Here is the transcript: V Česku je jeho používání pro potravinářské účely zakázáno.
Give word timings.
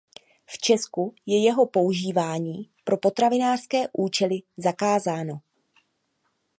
V 0.45 0.57
Česku 0.57 1.15
je 1.25 1.43
jeho 1.43 1.65
používání 1.67 2.71
pro 2.83 2.97
potravinářské 2.97 3.83
účely 3.93 4.39
zakázáno. 4.57 5.41